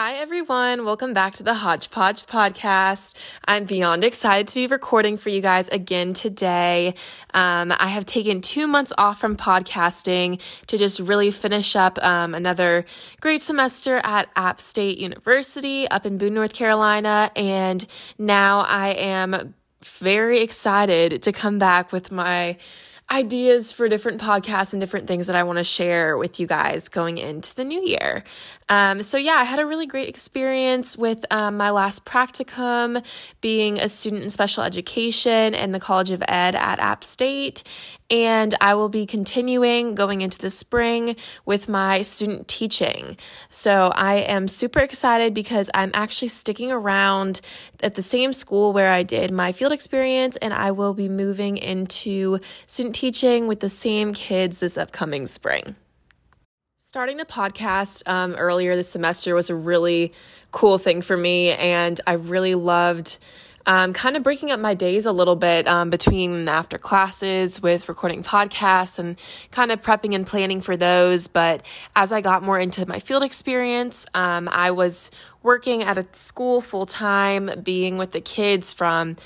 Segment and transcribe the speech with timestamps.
[0.00, 0.84] Hi, everyone.
[0.84, 3.16] Welcome back to the Hodgepodge podcast.
[3.46, 6.94] I'm beyond excited to be recording for you guys again today.
[7.34, 12.36] Um, I have taken two months off from podcasting to just really finish up um,
[12.36, 12.86] another
[13.20, 17.32] great semester at App State University up in Boone, North Carolina.
[17.34, 17.84] And
[18.18, 19.52] now I am
[19.82, 22.56] very excited to come back with my
[23.10, 26.88] ideas for different podcasts and different things that I want to share with you guys
[26.88, 28.22] going into the new year.
[28.68, 33.02] Um, so, yeah, I had a really great experience with um, my last practicum
[33.40, 37.62] being a student in special education in the College of Ed at App State.
[38.10, 41.16] And I will be continuing going into the spring
[41.46, 43.16] with my student teaching.
[43.48, 47.40] So, I am super excited because I'm actually sticking around
[47.82, 51.56] at the same school where I did my field experience, and I will be moving
[51.56, 55.76] into student teaching with the same kids this upcoming spring.
[56.76, 60.12] Starting the podcast um, earlier this semester was a really
[60.50, 63.18] cool thing for me, and I really loved
[63.68, 67.86] um, kind of breaking up my days a little bit um, between after classes with
[67.86, 71.28] recording podcasts and kind of prepping and planning for those.
[71.28, 75.10] But as I got more into my field experience, um, I was
[75.42, 79.16] working at a school full time, being with the kids from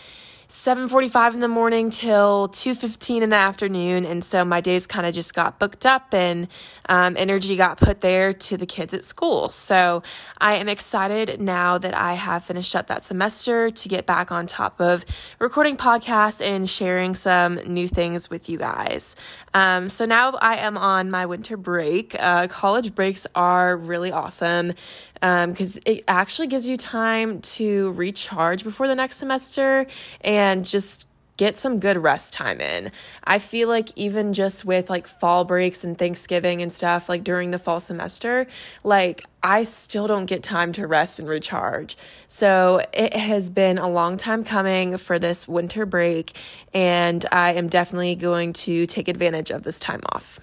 [0.52, 5.14] 7:45 in the morning till 2:15 in the afternoon, and so my days kind of
[5.14, 6.46] just got booked up, and
[6.90, 9.48] um, energy got put there to the kids at school.
[9.48, 10.02] So
[10.36, 14.46] I am excited now that I have finished up that semester to get back on
[14.46, 15.06] top of
[15.38, 19.16] recording podcasts and sharing some new things with you guys.
[19.54, 22.14] Um, so now I am on my winter break.
[22.18, 24.74] Uh, college breaks are really awesome
[25.22, 29.86] because um, it actually gives you time to recharge before the next semester
[30.22, 31.06] and just
[31.36, 32.90] get some good rest time in.
[33.22, 37.52] I feel like even just with like fall breaks and Thanksgiving and stuff, like during
[37.52, 38.48] the fall semester,
[38.82, 41.96] like I still don't get time to rest and recharge.
[42.26, 46.36] So it has been a long time coming for this winter break,
[46.74, 50.40] and I am definitely going to take advantage of this time off.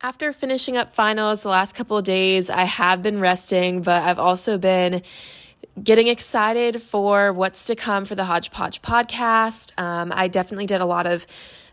[0.00, 4.20] After finishing up finals the last couple of days, I have been resting, but I've
[4.20, 5.02] also been
[5.82, 9.72] getting excited for what's to come for the Hodgepodge podcast.
[9.76, 11.26] Um, I definitely did a lot of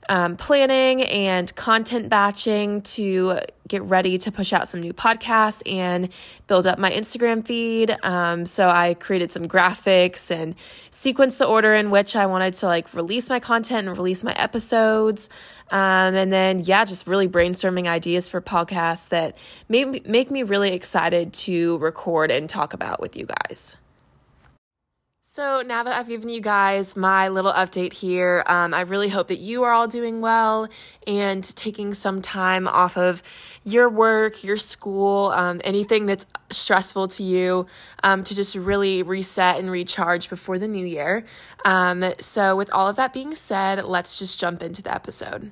[0.09, 6.09] um, planning and content batching to get ready to push out some new podcasts and
[6.47, 7.95] build up my Instagram feed.
[8.03, 10.55] Um, so I created some graphics and
[10.91, 14.33] sequenced the order in which I wanted to like release my content and release my
[14.33, 15.29] episodes.
[15.71, 19.37] Um, and then, yeah, just really brainstorming ideas for podcasts that
[19.67, 23.77] make, make me really excited to record and talk about with you guys.
[25.35, 29.27] So, now that I've given you guys my little update here, um, I really hope
[29.27, 30.69] that you are all doing well
[31.05, 33.21] and taking some time off of
[33.65, 37.65] your work, your school, um, anything that's stressful to you
[38.01, 41.25] um, to just really reset and recharge before the new year.
[41.65, 45.51] Um, so, with all of that being said, let's just jump into the episode.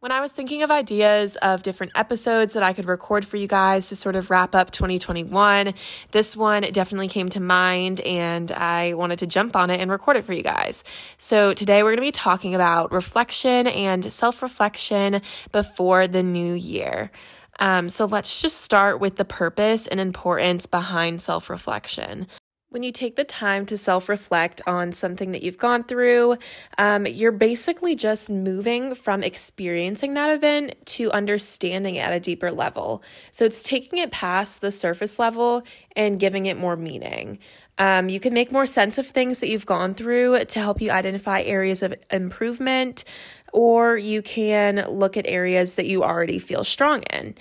[0.00, 3.48] When I was thinking of ideas of different episodes that I could record for you
[3.48, 5.74] guys to sort of wrap up 2021,
[6.12, 10.16] this one definitely came to mind and I wanted to jump on it and record
[10.16, 10.84] it for you guys.
[11.16, 15.20] So today we're going to be talking about reflection and self reflection
[15.50, 17.10] before the new year.
[17.58, 22.28] Um, so let's just start with the purpose and importance behind self reflection.
[22.70, 26.36] When you take the time to self reflect on something that you've gone through,
[26.76, 32.50] um, you're basically just moving from experiencing that event to understanding it at a deeper
[32.50, 33.02] level.
[33.30, 35.62] So it's taking it past the surface level
[35.96, 37.38] and giving it more meaning.
[37.78, 40.90] Um, you can make more sense of things that you've gone through to help you
[40.90, 43.04] identify areas of improvement,
[43.50, 47.34] or you can look at areas that you already feel strong in.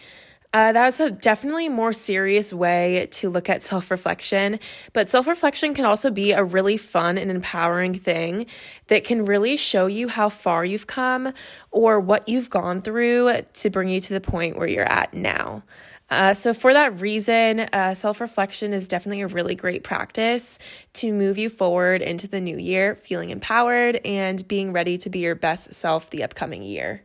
[0.58, 4.60] Uh, that was a definitely more serious way to look at self reflection,
[4.92, 8.48] but self reflection can also be a really fun and empowering thing
[8.88, 11.32] that can really show you how far you've come
[11.70, 15.62] or what you've gone through to bring you to the point where you're at now.
[16.10, 20.58] Uh, so, for that reason, uh, self reflection is definitely a really great practice
[20.94, 25.20] to move you forward into the new year, feeling empowered and being ready to be
[25.20, 27.04] your best self the upcoming year.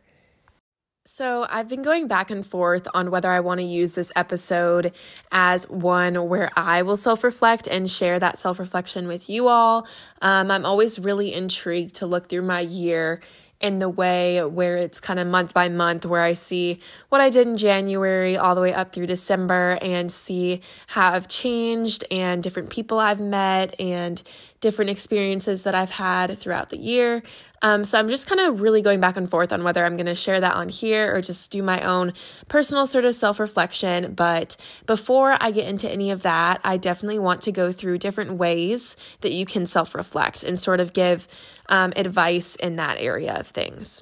[1.05, 4.93] So, I've been going back and forth on whether I want to use this episode
[5.33, 9.85] as one where I will self reflect and share that self reflection with you all.
[10.21, 13.19] Um, I'm always really intrigued to look through my year
[13.59, 16.79] in the way where it's kind of month by month, where I see
[17.09, 21.27] what I did in January all the way up through December and see how I've
[21.27, 24.23] changed and different people I've met and
[24.63, 27.21] different experiences that I've had throughout the year.
[27.61, 30.07] Um, so I'm just kind of really going back and forth on whether I'm going
[30.07, 32.13] to share that on here or just do my own
[32.47, 34.13] personal sort of self reflection.
[34.13, 34.55] But
[34.85, 38.95] before I get into any of that, I definitely want to go through different ways
[39.21, 41.27] that you can self reflect and sort of give
[41.67, 44.01] um, advice in that area of things.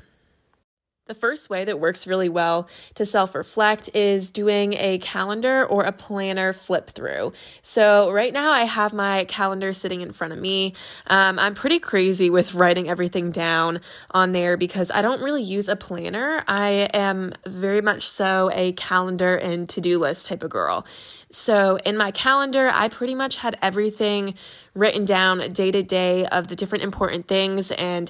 [1.12, 5.84] The first way that works really well to self reflect is doing a calendar or
[5.84, 7.34] a planner flip through.
[7.62, 10.74] So, right now, I have my calendar sitting in front of me.
[11.08, 13.82] Um, I'm pretty crazy with writing everything down
[14.12, 16.46] on there because I don't really use a planner.
[16.48, 20.86] I am very much so a calendar and to do list type of girl.
[21.30, 24.36] So, in my calendar, I pretty much had everything
[24.74, 28.10] written down day to day of the different important things and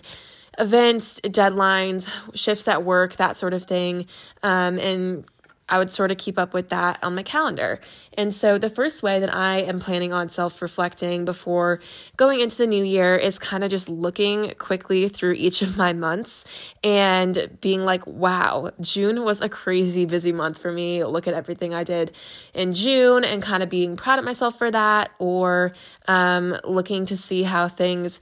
[0.60, 4.06] events, deadlines, shifts at work, that sort of thing.
[4.44, 5.26] Um, and
[5.72, 7.80] I would sort of keep up with that on my calendar.
[8.18, 11.80] And so, the first way that I am planning on self reflecting before
[12.18, 15.94] going into the new year is kind of just looking quickly through each of my
[15.94, 16.46] months
[16.84, 21.06] and being like, wow, June was a crazy busy month for me.
[21.06, 22.12] Look at everything I did
[22.54, 25.72] in June and kind of being proud of myself for that, or
[26.06, 28.20] um, looking to see how things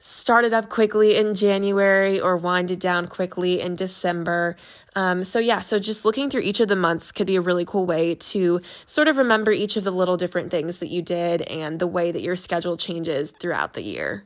[0.00, 4.56] started up quickly in January or winded down quickly in December.
[4.96, 7.64] Um, so, yeah, so just looking through each of the months could be a really
[7.64, 11.42] cool way to sort of remember each of the little different things that you did
[11.42, 14.24] and the way that your schedule changes throughout the year.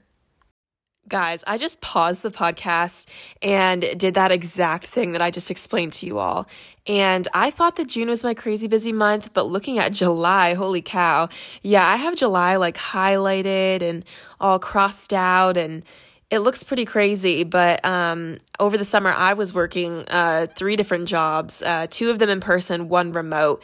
[1.06, 3.06] Guys, I just paused the podcast
[3.42, 6.48] and did that exact thing that I just explained to you all.
[6.86, 10.80] And I thought that June was my crazy busy month, but looking at July, holy
[10.80, 11.28] cow.
[11.62, 14.04] Yeah, I have July like highlighted and
[14.40, 15.84] all crossed out and
[16.30, 21.06] it looks pretty crazy, but um, over the summer I was working uh, three different
[21.06, 23.62] jobs, uh, two of them in person, one remote,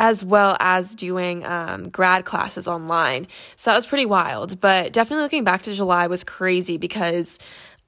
[0.00, 3.26] as well as doing um, grad classes online.
[3.54, 4.58] So that was pretty wild.
[4.58, 7.38] But definitely looking back to July was crazy because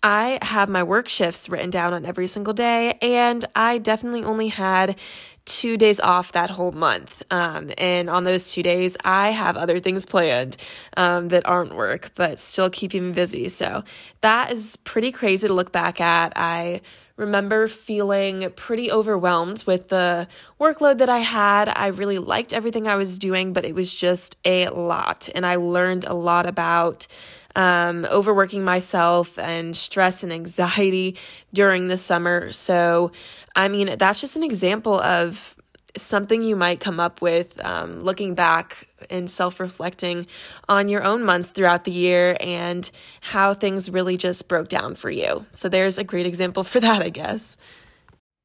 [0.03, 4.49] I have my work shifts written down on every single day, and I definitely only
[4.49, 4.99] had
[5.45, 7.23] two days off that whole month.
[7.31, 10.57] Um, and on those two days, I have other things planned
[10.97, 13.49] um, that aren't work, but still keeping me busy.
[13.49, 13.85] So
[14.21, 16.33] that is pretty crazy to look back at.
[16.37, 16.83] I
[17.17, 20.29] remember feeling pretty overwhelmed with the
[20.61, 21.69] workload that I had.
[21.69, 25.29] I really liked everything I was doing, but it was just a lot.
[25.35, 27.07] And I learned a lot about
[27.55, 31.19] um, overworking myself and stress and anxiety
[31.55, 32.51] during the summer.
[32.51, 33.13] So,
[33.55, 35.57] I mean, that's just an example of
[35.97, 40.27] something you might come up with um, looking back and self reflecting
[40.69, 42.91] on your own months throughout the year and
[43.21, 45.45] how things really just broke down for you.
[45.51, 47.57] So, there's a great example for that, I guess.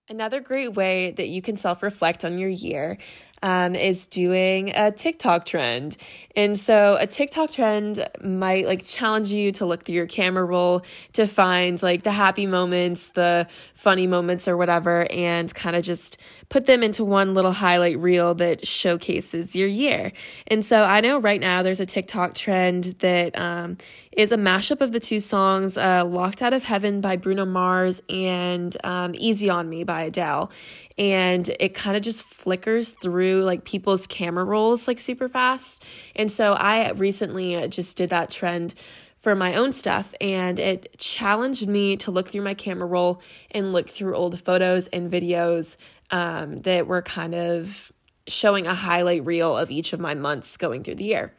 [0.10, 2.98] Another great way that you can self reflect on your year
[3.42, 5.98] um, is doing a TikTok trend.
[6.36, 10.84] And so a TikTok trend might like challenge you to look through your camera roll
[11.14, 16.18] to find like the happy moments, the funny moments, or whatever, and kind of just
[16.50, 20.12] put them into one little highlight reel that showcases your year.
[20.48, 23.78] And so I know right now there's a TikTok trend that um,
[24.12, 28.02] is a mashup of the two songs uh, Locked Out of Heaven by Bruno Mars
[28.10, 30.52] and um, Easy on Me by Adele
[30.98, 35.86] and it kind of just flickers through like people's camera rolls like super fast.
[36.16, 38.74] And so I recently just did that trend
[39.18, 43.22] for my own stuff and it challenged me to look through my camera roll
[43.52, 45.76] and look through old photos and videos
[46.12, 47.92] um, that were kind of
[48.28, 51.34] showing a highlight reel of each of my months going through the year.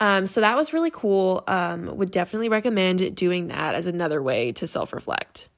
[0.00, 1.44] Um, so that was really cool.
[1.46, 5.48] Um, would definitely recommend doing that as another way to self reflect.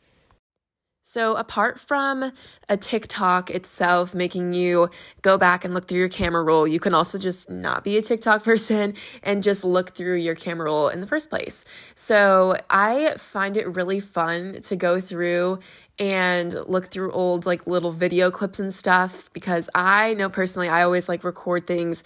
[1.07, 2.33] So, apart from
[2.67, 4.89] a TikTok itself making you
[5.21, 8.03] go back and look through your camera roll, you can also just not be a
[8.03, 11.67] TikTok person and just look through your camera roll in the first place.
[11.95, 15.59] So, I find it really fun to go through
[15.99, 20.85] and look through old like little video clips and stuff because I know personally I
[20.85, 22.03] always like record things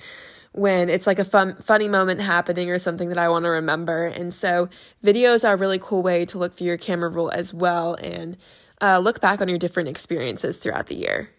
[0.50, 4.06] when it's like a fun funny moment happening or something that I want to remember.
[4.06, 4.68] And so
[5.04, 8.36] videos are a really cool way to look through your camera roll as well and
[8.80, 11.30] uh, look back on your different experiences throughout the year.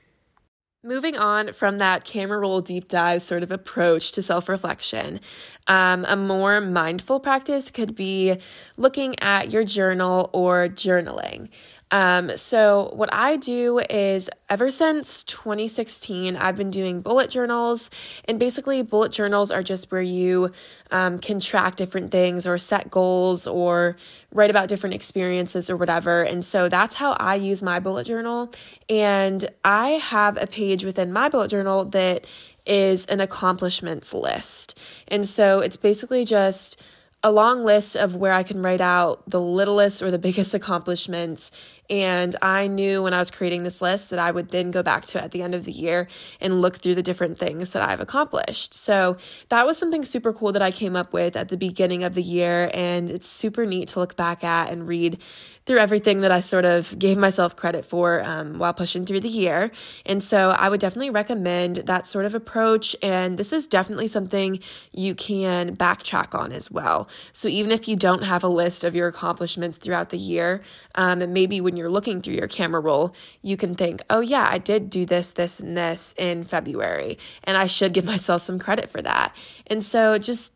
[0.81, 5.19] Moving on from that camera roll deep dive sort of approach to self reflection,
[5.67, 8.37] um, a more mindful practice could be
[8.77, 11.49] looking at your journal or journaling.
[11.91, 17.89] Um, so, what I do is ever since 2016, I've been doing bullet journals.
[18.25, 20.51] And basically, bullet journals are just where you
[20.91, 23.97] um, can track different things or set goals or
[24.31, 26.21] write about different experiences or whatever.
[26.21, 28.51] And so, that's how I use my bullet journal.
[28.87, 32.27] And I have a page within my bullet journal that
[32.67, 34.77] is an accomplishments list.
[35.07, 36.79] And so, it's basically just
[37.21, 41.51] a long list of where I can write out the littlest or the biggest accomplishments.
[41.89, 45.05] And I knew when I was creating this list that I would then go back
[45.05, 46.07] to at the end of the year
[46.39, 48.75] and look through the different things that I've accomplished.
[48.75, 49.17] So
[49.49, 52.21] that was something super cool that I came up with at the beginning of the
[52.21, 52.69] year.
[52.75, 55.19] And it's super neat to look back at and read
[55.65, 59.29] through everything that I sort of gave myself credit for um, while pushing through the
[59.29, 59.71] year.
[60.05, 62.95] And so I would definitely recommend that sort of approach.
[63.03, 64.61] And this is definitely something
[64.91, 67.08] you can backtrack on as well.
[67.31, 70.61] So even if you don't have a list of your accomplishments throughout the year,
[70.95, 74.57] um, maybe when you're looking through your camera roll, you can think, oh, yeah, I
[74.57, 77.17] did do this, this, and this in February.
[77.43, 79.35] And I should give myself some credit for that.
[79.67, 80.53] And so just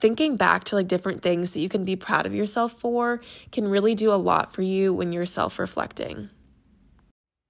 [0.00, 3.68] thinking back to like different things that you can be proud of yourself for can
[3.68, 6.30] really do a lot for you when you're self reflecting.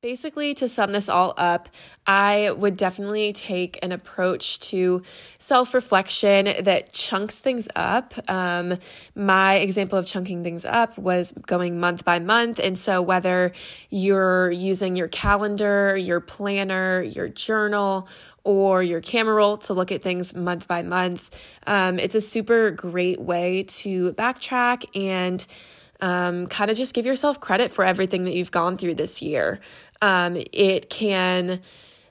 [0.01, 1.69] Basically, to sum this all up,
[2.07, 5.03] I would definitely take an approach to
[5.41, 8.15] self reflection that chunks things up.
[8.31, 8.79] Um,
[9.17, 12.61] my example of chunking things up was going month by month.
[12.61, 13.51] And so, whether
[13.91, 18.07] you're using your calendar, your planner, your journal,
[18.45, 21.37] or your camera roll to look at things month by month,
[21.67, 25.45] um, it's a super great way to backtrack and
[26.01, 29.61] um, kind of just give yourself credit for everything that you've gone through this year.
[30.01, 31.61] Um, it can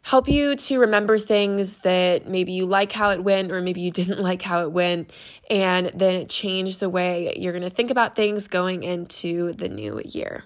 [0.03, 3.91] help you to remember things that maybe you like how it went or maybe you
[3.91, 5.11] didn't like how it went,
[5.49, 10.01] and then change the way you're going to think about things going into the new
[10.05, 10.43] year.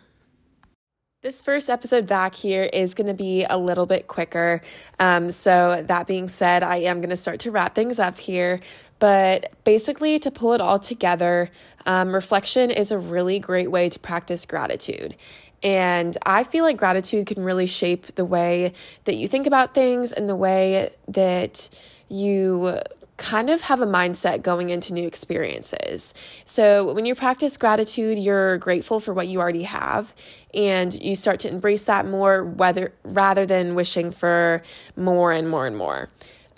[1.21, 4.63] This first episode back here is going to be a little bit quicker.
[5.00, 8.60] Um, so, that being said, I am going to start to wrap things up here.
[9.01, 11.50] But basically, to pull it all together,
[11.88, 15.15] um, reflection is a really great way to practice gratitude.
[15.63, 18.74] And I feel like gratitude can really shape the way
[19.05, 21.67] that you think about things and the way that
[22.10, 22.79] you
[23.17, 26.13] kind of have a mindset going into new experiences.
[26.46, 30.13] So, when you practice gratitude, you're grateful for what you already have
[30.53, 34.62] and you start to embrace that more whether rather than wishing for
[34.96, 36.10] more and more and more.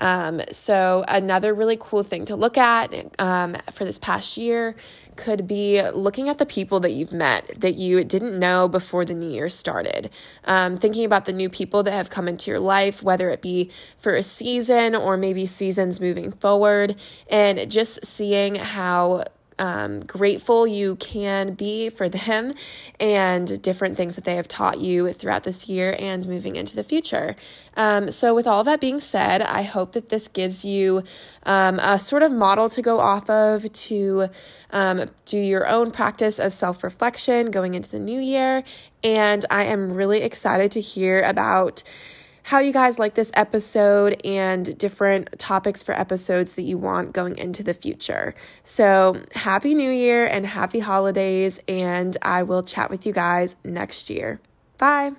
[0.03, 4.75] Um, so, another really cool thing to look at um, for this past year
[5.15, 9.13] could be looking at the people that you've met that you didn't know before the
[9.13, 10.10] new year started.
[10.43, 13.72] Um, thinking about the new people that have come into your life, whether it be
[13.95, 16.98] for a season or maybe seasons moving forward,
[17.29, 19.24] and just seeing how
[19.60, 22.53] um, grateful you can be for them
[23.00, 26.83] and different things that they have taught you throughout this year and moving into the
[26.83, 27.36] future.
[27.75, 31.03] Um, so, with all that being said, I hope that this gives you
[31.43, 34.29] um, a sort of model to go off of to
[34.72, 38.63] um, do your own practice of self reflection going into the new year.
[39.03, 41.83] And I am really excited to hear about
[42.44, 47.38] how you guys like this episode and different topics for episodes that you want going
[47.38, 48.36] into the future.
[48.64, 54.10] So, Happy New Year and happy holidays, and I will chat with you guys next
[54.10, 54.42] year.
[54.78, 55.14] Bye.